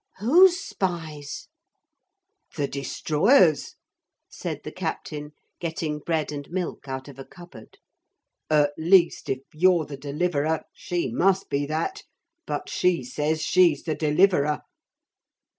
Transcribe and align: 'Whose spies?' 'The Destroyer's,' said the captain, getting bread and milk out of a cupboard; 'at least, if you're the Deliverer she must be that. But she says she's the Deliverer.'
'Whose 0.17 0.59
spies?' 0.59 1.47
'The 2.57 2.67
Destroyer's,' 2.69 3.75
said 4.27 4.61
the 4.63 4.71
captain, 4.71 5.33
getting 5.59 5.99
bread 5.99 6.31
and 6.31 6.49
milk 6.49 6.87
out 6.87 7.07
of 7.07 7.19
a 7.19 7.23
cupboard; 7.23 7.77
'at 8.49 8.71
least, 8.79 9.29
if 9.29 9.41
you're 9.53 9.85
the 9.85 9.97
Deliverer 9.97 10.63
she 10.73 11.11
must 11.11 11.51
be 11.51 11.67
that. 11.67 12.01
But 12.47 12.67
she 12.67 13.03
says 13.03 13.43
she's 13.43 13.83
the 13.83 13.93
Deliverer.' 13.93 14.63